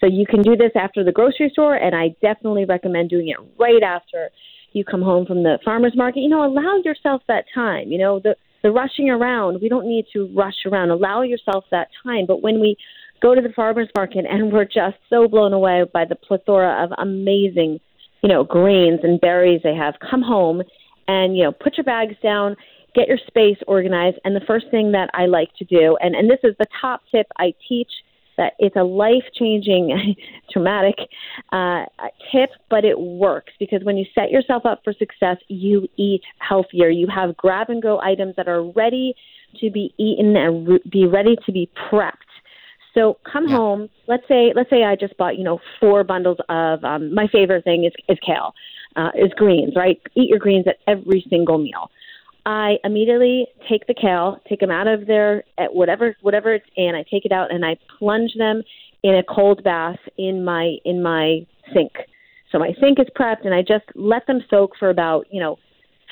So 0.00 0.06
you 0.06 0.26
can 0.26 0.42
do 0.42 0.56
this 0.56 0.72
after 0.74 1.04
the 1.04 1.12
grocery 1.12 1.50
store, 1.52 1.76
and 1.76 1.94
I 1.94 2.08
definitely 2.20 2.64
recommend 2.64 3.10
doing 3.10 3.28
it 3.28 3.36
right 3.58 3.82
after 3.82 4.30
you 4.72 4.84
come 4.84 5.02
home 5.02 5.26
from 5.26 5.42
the 5.42 5.58
farmer's 5.64 5.96
market. 5.96 6.20
You 6.20 6.28
know, 6.28 6.44
allow 6.44 6.80
yourself 6.84 7.22
that 7.28 7.44
time. 7.54 7.92
You 7.92 7.98
know, 7.98 8.18
the, 8.18 8.34
the 8.62 8.70
rushing 8.70 9.10
around, 9.10 9.60
we 9.60 9.68
don't 9.68 9.86
need 9.86 10.06
to 10.14 10.32
rush 10.34 10.66
around. 10.66 10.90
Allow 10.90 11.22
yourself 11.22 11.64
that 11.70 11.88
time. 12.02 12.24
But 12.26 12.42
when 12.42 12.60
we 12.60 12.76
go 13.20 13.34
to 13.34 13.40
the 13.40 13.52
farmer's 13.54 13.88
market 13.94 14.24
and 14.28 14.52
we're 14.52 14.64
just 14.64 14.96
so 15.08 15.28
blown 15.28 15.52
away 15.52 15.84
by 15.92 16.04
the 16.04 16.16
plethora 16.16 16.82
of 16.82 16.90
amazing, 16.98 17.78
you 18.22 18.28
know, 18.28 18.42
grains 18.44 19.00
and 19.02 19.20
berries 19.20 19.60
they 19.62 19.74
have, 19.74 19.94
come 20.10 20.22
home 20.22 20.62
and, 21.12 21.36
you 21.36 21.44
know, 21.44 21.52
put 21.52 21.76
your 21.76 21.84
bags 21.84 22.14
down, 22.22 22.56
get 22.94 23.08
your 23.08 23.18
space 23.26 23.58
organized. 23.66 24.18
And 24.24 24.34
the 24.34 24.46
first 24.46 24.66
thing 24.70 24.92
that 24.92 25.10
I 25.14 25.26
like 25.26 25.50
to 25.58 25.64
do, 25.64 25.96
and, 26.00 26.14
and 26.14 26.30
this 26.30 26.40
is 26.42 26.54
the 26.58 26.66
top 26.80 27.02
tip 27.10 27.26
I 27.38 27.54
teach 27.68 27.90
that 28.38 28.54
it's 28.58 28.76
a 28.76 28.82
life 28.82 29.24
changing, 29.38 30.16
traumatic 30.50 30.96
uh, 31.52 31.84
tip, 32.30 32.50
but 32.70 32.84
it 32.84 32.98
works 32.98 33.52
because 33.58 33.84
when 33.84 33.96
you 33.96 34.06
set 34.14 34.30
yourself 34.30 34.64
up 34.64 34.80
for 34.84 34.92
success, 34.94 35.36
you 35.48 35.86
eat 35.96 36.22
healthier. 36.38 36.88
You 36.88 37.08
have 37.14 37.36
grab 37.36 37.68
and 37.68 37.82
go 37.82 38.00
items 38.00 38.34
that 38.36 38.48
are 38.48 38.62
ready 38.62 39.14
to 39.60 39.70
be 39.70 39.92
eaten 39.98 40.34
and 40.36 40.66
re- 40.66 40.90
be 40.90 41.06
ready 41.06 41.36
to 41.44 41.52
be 41.52 41.68
prepped. 41.90 42.12
So 42.94 43.18
come 43.30 43.48
yeah. 43.48 43.56
home. 43.56 43.88
Let's 44.06 44.26
say 44.28 44.52
let's 44.54 44.70
say 44.70 44.84
I 44.84 44.96
just 44.96 45.16
bought 45.16 45.36
you 45.38 45.44
know 45.44 45.60
four 45.80 46.04
bundles 46.04 46.38
of 46.48 46.84
um, 46.84 47.14
my 47.14 47.26
favorite 47.28 47.64
thing 47.64 47.84
is 47.84 47.92
is 48.08 48.18
kale, 48.24 48.54
uh, 48.96 49.10
is 49.14 49.30
greens. 49.36 49.74
Right, 49.76 50.00
eat 50.14 50.28
your 50.28 50.38
greens 50.38 50.66
at 50.66 50.76
every 50.86 51.24
single 51.28 51.58
meal. 51.58 51.90
I 52.44 52.78
immediately 52.82 53.46
take 53.68 53.86
the 53.86 53.94
kale, 53.94 54.40
take 54.48 54.60
them 54.60 54.70
out 54.70 54.88
of 54.88 55.06
their 55.06 55.44
at 55.58 55.74
whatever 55.74 56.16
whatever 56.22 56.54
it's 56.54 56.66
in. 56.76 56.94
I 56.94 57.04
take 57.08 57.24
it 57.24 57.32
out 57.32 57.52
and 57.52 57.64
I 57.64 57.76
plunge 57.98 58.34
them 58.36 58.62
in 59.02 59.14
a 59.14 59.22
cold 59.22 59.62
bath 59.62 59.98
in 60.18 60.44
my 60.44 60.76
in 60.84 61.02
my 61.02 61.46
sink. 61.72 61.92
So 62.50 62.58
my 62.58 62.72
sink 62.80 62.98
is 63.00 63.06
prepped, 63.18 63.44
and 63.44 63.54
I 63.54 63.62
just 63.62 63.84
let 63.94 64.26
them 64.26 64.40
soak 64.50 64.72
for 64.78 64.90
about 64.90 65.26
you 65.30 65.40
know 65.40 65.58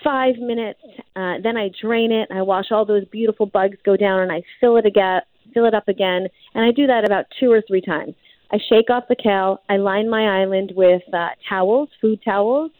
five 0.04 0.36
minutes. 0.36 0.80
Uh, 1.16 1.34
then 1.42 1.56
I 1.56 1.70
drain 1.80 2.12
it. 2.12 2.28
I 2.30 2.42
wash 2.42 2.66
all 2.70 2.84
those 2.84 3.04
beautiful 3.06 3.46
bugs 3.46 3.76
go 3.84 3.96
down, 3.96 4.20
and 4.20 4.32
I 4.32 4.42
fill 4.60 4.76
it 4.76 4.86
again, 4.86 5.22
fill 5.52 5.66
it 5.66 5.74
up 5.74 5.88
again, 5.88 6.28
and 6.54 6.64
I 6.64 6.70
do 6.70 6.86
that 6.86 7.04
about 7.04 7.26
two 7.38 7.50
or 7.50 7.62
three 7.66 7.80
times. 7.80 8.14
I 8.52 8.58
shake 8.68 8.90
off 8.90 9.04
the 9.08 9.16
kale. 9.16 9.58
I 9.68 9.76
line 9.76 10.08
my 10.08 10.40
island 10.40 10.72
with 10.74 11.02
uh, 11.12 11.28
towels, 11.48 11.88
food 12.00 12.20
towels, 12.24 12.70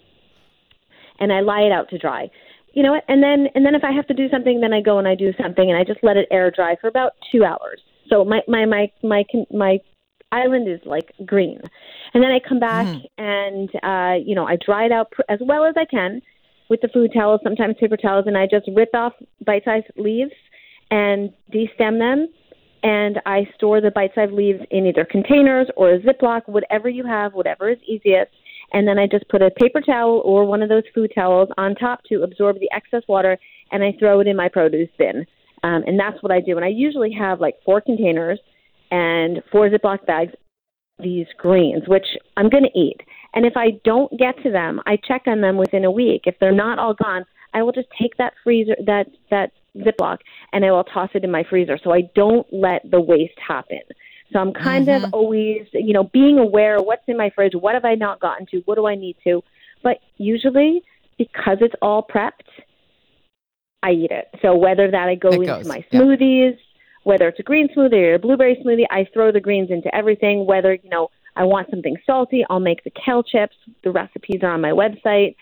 and 1.19 1.33
I 1.33 1.41
lie 1.41 1.63
it 1.63 1.73
out 1.73 1.89
to 1.91 1.99
dry 1.99 2.31
you 2.73 2.83
know 2.83 2.93
what? 2.93 3.05
And 3.09 3.23
then 3.23 3.49
and 3.55 3.65
then 3.65 3.75
if 3.75 3.83
I 3.85 3.93
have 3.93 4.07
to 4.09 4.15
do 4.15 4.29
something, 4.29 4.61
then 4.61 4.73
I 4.73 4.81
go 4.81 4.99
and 4.99 5.09
I 5.09 5.15
do 5.15 5.33
something, 5.41 5.69
and 5.69 5.79
I 5.79 5.85
just 5.85 6.01
let 6.03 6.17
it 6.17 6.29
air 6.31 6.51
dry 6.51 6.77
for 6.81 6.89
about 6.89 7.13
two 7.33 7.45
hours. 7.45 7.81
So 8.09 8.25
my 8.25 8.41
my 8.47 8.65
my 8.65 8.91
my 9.03 9.25
my 9.53 9.79
island 10.33 10.69
is 10.69 10.81
like 10.85 11.13
green, 11.27 11.61
and 12.15 12.23
then 12.23 12.31
I 12.31 12.39
come 12.47 12.61
back 12.61 12.87
mm. 12.87 13.05
and 13.19 13.71
uh, 13.83 14.23
you 14.25 14.35
know 14.35 14.47
I 14.47 14.57
dry 14.65 14.87
it 14.87 14.93
out 14.93 15.11
pr- 15.11 15.23
as 15.29 15.41
well 15.43 15.65
as 15.65 15.75
I 15.77 15.85
can 15.85 16.23
with 16.69 16.81
the 16.81 16.89
food 16.89 17.11
towels, 17.13 17.41
sometimes 17.43 17.77
paper 17.81 17.97
towels, 17.97 18.25
and 18.27 18.39
I 18.39 18.47
just 18.47 18.69
rip 18.75 18.91
off 18.95 19.13
bite-sized 19.45 19.87
leaves 19.97 20.33
and 20.91 21.33
destem 21.53 21.99
them. 21.99 22.29
And 22.83 23.21
I 23.27 23.47
store 23.57 23.81
the 23.81 23.91
bite-sized 23.91 24.33
leaves 24.33 24.61
in 24.71 24.87
either 24.87 25.05
containers 25.05 25.69
or 25.77 25.93
a 25.93 26.01
Ziploc, 26.01 26.43
whatever 26.47 26.89
you 26.89 27.05
have, 27.05 27.35
whatever 27.35 27.69
is 27.71 27.79
easiest 27.87 28.33
and 28.73 28.87
then 28.87 28.99
I 28.99 29.07
just 29.07 29.29
put 29.29 29.43
a 29.43 29.51
paper 29.51 29.81
towel 29.81 30.23
or 30.25 30.45
one 30.45 30.63
of 30.63 30.69
those 30.69 30.85
food 30.95 31.13
towels 31.15 31.49
on 31.59 31.75
top 31.75 32.05
to 32.05 32.23
absorb 32.23 32.59
the 32.61 32.71
excess 32.73 33.03
water, 33.09 33.39
and 33.73 33.83
I 33.83 33.95
throw 33.99 34.21
it 34.21 34.27
in 34.27 34.37
my 34.37 34.49
produce 34.49 34.89
bin. 34.99 35.27
Um, 35.63 35.83
and 35.87 35.99
that's 35.99 36.23
what 36.23 36.33
I 36.33 36.41
do. 36.41 36.57
And 36.57 36.65
I 36.65 36.69
usually 36.69 37.13
have 37.13 37.41
like 37.41 37.57
four 37.65 37.81
containers 37.81 38.39
and 38.91 39.43
four 39.53 39.69
Ziploc 39.69 40.07
bags, 40.07 40.33
these 40.99 41.27
greens, 41.37 41.83
which 41.87 42.07
I'm 42.37 42.49
going 42.49 42.65
to 42.65 42.79
eat. 42.79 43.01
And 43.35 43.45
if 43.45 43.57
I 43.57 43.73
don't 43.85 44.11
get 44.19 44.43
to 44.43 44.51
them, 44.51 44.81
I 44.87 44.97
check 44.97 45.23
on 45.27 45.41
them 45.41 45.57
within 45.57 45.85
a 45.85 45.91
week. 45.91 46.23
If 46.27 46.37
they're 46.41 46.53
not 46.53 46.79
all 46.79 46.95
gone, 46.95 47.25
I 47.53 47.63
will 47.63 47.73
just 47.73 47.89
take 48.01 48.17
that 48.17 48.35
freezer, 48.43 48.77
that 48.87 49.07
that 49.31 49.53
Ziploc, 49.79 50.19
and 50.53 50.65
I 50.65 50.71
will 50.71 50.85
toss 50.85 51.11
it 51.15 51.25
in 51.25 51.31
my 51.31 51.45
freezer. 51.49 51.79
So 51.83 51.93
I 51.93 52.03
don't 52.15 52.47
let 52.53 52.89
the 52.91 53.01
waste 53.01 53.39
happen. 53.47 53.81
So 54.33 54.39
I'm 54.39 54.53
kind 54.53 54.87
mm-hmm. 54.87 55.05
of 55.07 55.15
always, 55.15 55.67
you 55.73 55.93
know, 55.93 56.05
being 56.05 56.39
aware 56.39 56.77
of 56.77 56.85
what's 56.85 57.03
in 57.09 57.17
my 57.17 57.31
fridge, 57.35 57.53
what 57.55 57.75
have 57.75 57.85
I 57.85 57.95
not 57.95 58.21
gotten 58.21 58.47
to, 58.47 58.59
what 58.65 58.77
do 58.77 58.87
I 58.87 58.95
need 58.95 59.17
to. 59.25 59.43
But 59.83 59.99
usually, 60.19 60.83
because 61.19 61.59
it's 61.61 61.75
all 61.83 62.07
prepped, 62.07 62.49
I 63.83 63.91
eat 63.93 64.11
it. 64.11 64.29
So 64.43 64.57
whether 64.57 64.91
that 64.91 65.09
I 65.09 65.15
go 65.15 65.31
it 65.31 65.35
into 65.35 65.47
goes. 65.47 65.67
my 65.67 65.85
smoothies, 65.93 66.53
yeah. 66.53 66.57
whether 67.05 67.29
it's 67.29 67.41
a 67.41 67.43
green 67.43 67.69
smoothie 67.77 68.11
or 68.11 68.15
a 68.15 68.19
blueberry 68.19 68.57
smoothie, 68.65 68.85
I 68.91 69.07
throw 69.13 69.33
the 69.33 69.41
greens 69.41 69.71
into 69.71 69.95
everything. 69.95 70.47
Whether 70.47 70.75
you 70.75 70.91
know 70.91 71.09
I 71.37 71.45
want 71.45 71.71
something 71.71 71.97
salty, 72.07 72.45
I'll 72.49 72.61
make 72.61 72.85
the 72.85 72.91
kale 72.91 73.23
chips. 73.23 73.57
The 73.83 73.91
recipes 73.91 74.41
are 74.43 74.53
on 74.53 74.61
my 74.61 74.71
website. 74.71 75.37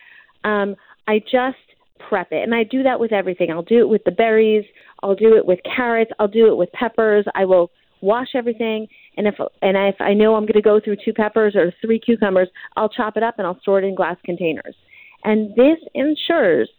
Um, 0.44 0.76
I 1.06 1.18
just 1.18 1.56
prep 1.98 2.28
it, 2.32 2.42
and 2.42 2.54
I 2.54 2.64
do 2.64 2.82
that 2.82 3.00
with 3.00 3.12
everything. 3.12 3.50
I'll 3.50 3.62
do 3.62 3.80
it 3.80 3.88
with 3.88 4.04
the 4.04 4.10
berries. 4.10 4.64
I'll 5.02 5.14
do 5.14 5.36
it 5.36 5.46
with 5.46 5.60
carrots. 5.64 6.10
I'll 6.18 6.28
do 6.28 6.48
it 6.48 6.56
with 6.56 6.70
peppers. 6.72 7.24
I 7.34 7.44
will 7.44 7.70
wash 8.00 8.28
everything, 8.34 8.86
and 9.16 9.26
if 9.26 9.34
and 9.62 9.76
if 9.76 9.96
I 10.00 10.14
know 10.14 10.34
I'm 10.34 10.44
going 10.44 10.54
to 10.54 10.62
go 10.62 10.80
through 10.82 10.96
two 11.04 11.12
peppers 11.12 11.54
or 11.56 11.72
three 11.80 11.98
cucumbers, 11.98 12.48
I'll 12.76 12.88
chop 12.88 13.16
it 13.16 13.22
up 13.22 13.34
and 13.38 13.46
I'll 13.46 13.60
store 13.60 13.78
it 13.78 13.84
in 13.84 13.94
glass 13.94 14.16
containers. 14.24 14.74
And 15.24 15.50
this 15.56 15.78
ensures 15.94 16.70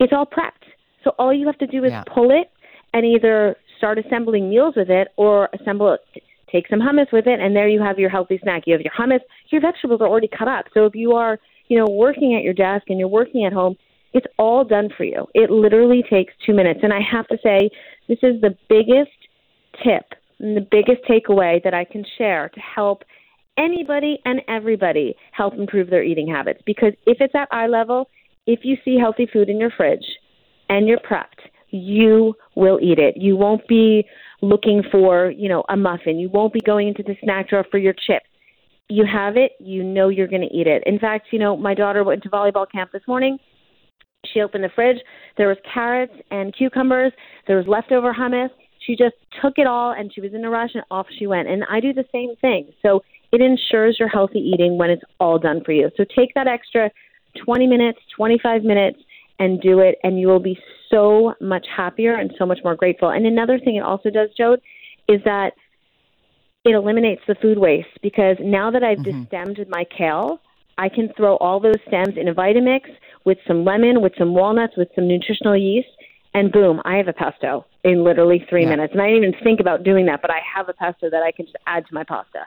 it's 0.00 0.12
all 0.12 0.26
prepped. 0.26 0.66
So 1.04 1.12
all 1.18 1.32
you 1.32 1.46
have 1.46 1.58
to 1.58 1.66
do 1.66 1.84
is 1.84 1.90
yeah. 1.90 2.04
pull 2.12 2.30
it 2.30 2.50
and 2.92 3.04
either 3.04 3.56
start 3.78 3.98
assembling 3.98 4.48
meals 4.48 4.74
with 4.76 4.90
it 4.90 5.08
or 5.16 5.48
assemble 5.58 5.94
it, 5.94 6.22
take 6.50 6.66
some 6.68 6.80
hummus 6.80 7.12
with 7.12 7.26
it, 7.26 7.40
and 7.40 7.54
there 7.54 7.68
you 7.68 7.80
have 7.82 7.98
your 7.98 8.10
healthy 8.10 8.38
snack. 8.42 8.62
You 8.66 8.72
have 8.72 8.80
your 8.80 8.92
hummus. 8.98 9.20
Your 9.50 9.60
vegetables 9.60 10.00
are 10.00 10.08
already 10.08 10.28
cut 10.28 10.48
up. 10.48 10.66
So 10.74 10.86
if 10.86 10.94
you 10.94 11.12
are, 11.12 11.38
you 11.68 11.78
know, 11.78 11.86
working 11.86 12.34
at 12.34 12.42
your 12.42 12.54
desk 12.54 12.86
and 12.88 12.98
you're 12.98 13.08
working 13.08 13.44
at 13.44 13.52
home, 13.52 13.76
it's 14.16 14.26
all 14.38 14.64
done 14.64 14.88
for 14.96 15.04
you. 15.04 15.26
It 15.34 15.50
literally 15.50 16.02
takes 16.08 16.32
two 16.46 16.54
minutes. 16.54 16.80
And 16.82 16.90
I 16.90 17.00
have 17.12 17.28
to 17.28 17.36
say, 17.42 17.68
this 18.08 18.18
is 18.22 18.40
the 18.40 18.56
biggest 18.66 19.10
tip 19.84 20.18
and 20.40 20.56
the 20.56 20.66
biggest 20.70 21.02
takeaway 21.06 21.62
that 21.62 21.74
I 21.74 21.84
can 21.84 22.02
share 22.16 22.48
to 22.48 22.60
help 22.60 23.02
anybody 23.58 24.18
and 24.24 24.40
everybody 24.48 25.14
help 25.32 25.52
improve 25.52 25.90
their 25.90 26.02
eating 26.02 26.26
habits. 26.26 26.62
Because 26.64 26.94
if 27.06 27.18
it's 27.20 27.34
at 27.34 27.48
eye 27.50 27.66
level, 27.66 28.08
if 28.46 28.60
you 28.62 28.78
see 28.86 28.96
healthy 28.98 29.28
food 29.30 29.50
in 29.50 29.60
your 29.60 29.70
fridge 29.76 30.06
and 30.70 30.88
you're 30.88 30.98
prepped, 30.98 31.50
you 31.68 32.32
will 32.54 32.78
eat 32.80 32.98
it. 32.98 33.18
You 33.18 33.36
won't 33.36 33.68
be 33.68 34.06
looking 34.40 34.82
for, 34.90 35.30
you 35.30 35.50
know, 35.50 35.62
a 35.68 35.76
muffin. 35.76 36.18
You 36.18 36.30
won't 36.30 36.54
be 36.54 36.60
going 36.60 36.88
into 36.88 37.02
the 37.02 37.16
snack 37.22 37.50
drawer 37.50 37.66
for 37.70 37.76
your 37.76 37.92
chips. 37.92 38.24
You 38.88 39.04
have 39.04 39.36
it, 39.36 39.52
you 39.58 39.82
know 39.84 40.08
you're 40.08 40.28
going 40.28 40.48
to 40.48 40.56
eat 40.56 40.68
it. 40.68 40.84
In 40.86 40.98
fact, 40.98 41.26
you 41.32 41.38
know, 41.38 41.54
my 41.54 41.74
daughter 41.74 42.02
went 42.02 42.22
to 42.22 42.30
volleyball 42.30 42.70
camp 42.70 42.92
this 42.92 43.02
morning. 43.06 43.36
She 44.32 44.40
opened 44.40 44.64
the 44.64 44.70
fridge. 44.74 44.98
There 45.36 45.48
was 45.48 45.58
carrots 45.72 46.14
and 46.30 46.54
cucumbers. 46.56 47.12
There 47.46 47.56
was 47.56 47.66
leftover 47.66 48.12
hummus 48.12 48.50
she 48.86 48.94
just 48.96 49.16
took 49.42 49.54
it 49.56 49.66
all 49.66 49.92
and 49.92 50.12
she 50.14 50.20
was 50.20 50.32
in 50.32 50.44
a 50.44 50.50
rush 50.50 50.70
and 50.74 50.84
off 50.90 51.06
she 51.18 51.26
went. 51.26 51.48
And 51.48 51.64
I 51.68 51.80
do 51.80 51.92
the 51.92 52.04
same 52.12 52.36
thing. 52.40 52.72
So 52.82 53.02
it 53.32 53.40
ensures 53.40 53.96
your 53.98 54.08
healthy 54.08 54.38
eating 54.38 54.78
when 54.78 54.90
it's 54.90 55.02
all 55.18 55.38
done 55.38 55.62
for 55.64 55.72
you. 55.72 55.90
So 55.96 56.04
take 56.16 56.34
that 56.34 56.46
extra 56.46 56.90
20 57.44 57.66
minutes, 57.66 57.98
25 58.16 58.62
minutes 58.62 58.98
and 59.38 59.60
do 59.60 59.80
it 59.80 59.96
and 60.02 60.18
you 60.18 60.28
will 60.28 60.40
be 60.40 60.58
so 60.90 61.34
much 61.40 61.66
happier 61.74 62.14
and 62.14 62.32
so 62.38 62.46
much 62.46 62.60
more 62.62 62.76
grateful. 62.76 63.10
And 63.10 63.26
another 63.26 63.58
thing 63.58 63.76
it 63.76 63.82
also 63.82 64.08
does, 64.08 64.30
Jode, 64.38 64.60
is 65.08 65.20
that 65.24 65.52
it 66.64 66.74
eliminates 66.74 67.22
the 67.26 67.34
food 67.42 67.58
waste 67.58 67.88
because 68.02 68.36
now 68.40 68.70
that 68.70 68.82
I've 68.82 68.98
mm-hmm. 68.98 69.22
destemmed 69.22 69.68
my 69.68 69.84
kale, 69.96 70.40
I 70.78 70.88
can 70.88 71.10
throw 71.16 71.36
all 71.36 71.58
those 71.58 71.80
stems 71.88 72.16
in 72.16 72.28
a 72.28 72.34
Vitamix 72.34 72.82
with 73.26 73.38
some 73.46 73.64
lemon, 73.64 74.00
with 74.00 74.12
some 74.16 74.32
walnuts, 74.32 74.74
with 74.76 74.88
some 74.94 75.06
nutritional 75.06 75.56
yeast, 75.56 75.88
and 76.32 76.52
boom, 76.52 76.80
I 76.84 76.96
have 76.96 77.08
a 77.08 77.12
pesto 77.12 77.66
in 77.82 78.04
literally 78.04 78.46
three 78.48 78.62
yeah. 78.62 78.70
minutes. 78.70 78.92
And 78.92 79.02
I 79.02 79.08
didn't 79.08 79.24
even 79.24 79.44
think 79.44 79.60
about 79.60 79.82
doing 79.84 80.06
that, 80.06 80.22
but 80.22 80.30
I 80.30 80.38
have 80.54 80.68
a 80.68 80.72
pesto 80.72 81.10
that 81.10 81.22
I 81.22 81.32
can 81.32 81.46
just 81.46 81.56
add 81.66 81.86
to 81.88 81.94
my 81.94 82.04
pasta. 82.04 82.46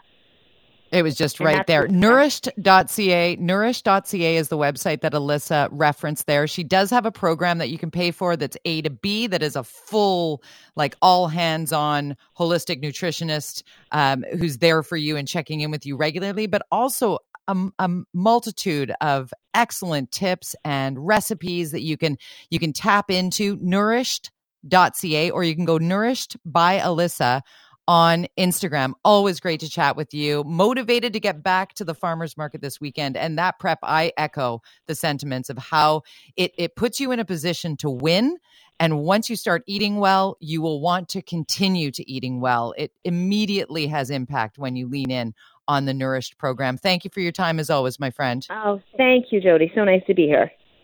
It 0.92 1.04
was 1.04 1.16
just 1.16 1.40
and 1.40 1.46
right 1.46 1.68
there. 1.68 1.88
Nourished.ca. 1.88 3.36
Nourished.ca 3.36 4.36
is 4.36 4.48
the 4.50 4.58
website 4.58 5.02
that 5.02 5.14
Alyssa 5.14 5.70
referenced 5.72 6.26
there. 6.26 6.48
She 6.48 6.64
does 6.64 6.90
have 6.90 7.06
a 7.06 7.12
program 7.12 7.60
that 7.60 7.70
you 7.70 7.78
can 7.78 7.92
pay 7.92 8.12
for 8.12 8.36
that's 8.36 8.58
A 8.66 8.82
to 8.82 8.90
B, 8.90 9.28
that 9.28 9.44
is 9.44 9.56
a 9.56 9.64
full, 9.64 10.42
like 10.76 10.96
all 11.02 11.28
hands 11.28 11.72
on 11.72 12.18
holistic 12.38 12.84
nutritionist 12.84 13.64
um, 13.92 14.24
who's 14.38 14.58
there 14.58 14.82
for 14.82 14.98
you 14.98 15.16
and 15.16 15.28
checking 15.28 15.62
in 15.62 15.70
with 15.70 15.86
you 15.86 15.96
regularly, 15.96 16.48
but 16.48 16.64
also 16.72 17.20
a, 17.50 17.70
a, 17.80 17.90
multitude 18.14 18.94
of 19.02 19.34
excellent 19.54 20.12
tips 20.12 20.56
and 20.64 21.06
recipes 21.06 21.72
that 21.72 21.82
you 21.82 21.98
can 21.98 22.18
you 22.50 22.60
can 22.60 22.72
tap 22.72 23.10
into 23.10 23.58
nourished.ca 23.62 25.32
or 25.32 25.44
you 25.44 25.56
can 25.56 25.66
go 25.66 25.78
nourished 25.78 26.38
by 26.46 26.80
alyssa 26.80 27.42
on 27.90 28.28
Instagram. 28.38 28.94
Always 29.04 29.40
great 29.40 29.62
to 29.62 29.70
chat 29.70 29.96
with 29.96 30.14
you. 30.14 30.44
Motivated 30.44 31.12
to 31.14 31.20
get 31.20 31.42
back 31.42 31.74
to 31.74 31.84
the 31.84 31.96
farmers 31.96 32.38
market 32.38 32.62
this 32.62 32.80
weekend. 32.80 33.18
And 33.18 33.40
that 33.40 33.58
prep, 33.58 33.80
I 33.82 34.12
echo 34.16 34.62
the 34.86 34.94
sentiments 34.94 35.50
of 35.50 35.58
how 35.58 36.04
it, 36.38 36.52
it 36.56 36.76
puts 36.76 37.00
you 37.00 37.12
in 37.12 37.20
a 37.20 37.26
position 37.26 37.76
to 37.78 37.90
win. 37.90 38.38
And 38.80 39.00
once 39.00 39.28
you 39.28 39.36
start 39.36 39.64
eating 39.66 39.98
well, 39.98 40.38
you 40.40 40.62
will 40.62 40.82
want 40.82 41.10
to 41.10 41.24
continue 41.24 41.90
to 41.90 42.08
eating 42.08 42.40
well. 42.42 42.76
It 42.78 42.92
immediately 43.04 43.88
has 43.88 44.12
impact 44.12 44.60
when 44.60 44.76
you 44.76 44.88
lean 44.88 45.10
in 45.10 45.34
on 45.70 45.86
the 45.86 45.94
Nourished 45.94 46.38
program. 46.40 46.78
Thank 46.78 47.06
you 47.06 47.12
for 47.14 47.20
your 47.20 47.32
time 47.32 47.60
as 47.60 47.70
always, 47.70 48.00
my 48.00 48.10
friend. 48.10 48.46
Oh, 48.50 48.82
thank 48.98 49.28
you, 49.32 49.40
Jody. 49.40 49.72
So 49.76 49.84
nice 49.84 50.02
to 50.08 50.16
be 50.16 50.26
here. 50.26 50.52